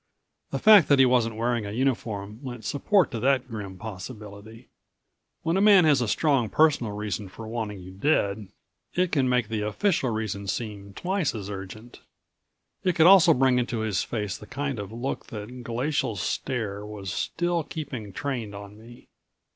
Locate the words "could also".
12.95-13.31